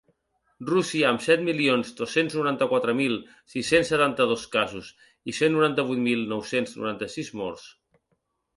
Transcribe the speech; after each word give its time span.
Rússia, 0.67 1.03
amb 1.09 1.19
set 1.25 1.43
milions 1.49 1.91
dos-cents 1.99 2.37
noranta-quatre 2.37 2.95
mil 3.03 3.13
sis-cents 3.55 3.93
setanta-dos 3.95 4.47
casos 4.57 4.91
i 5.33 5.37
cent 5.43 5.57
noranta-vuit 5.59 6.03
mil 6.09 6.27
nou-cents 6.35 6.77
noranta-sis 6.83 7.33
morts. 7.45 7.71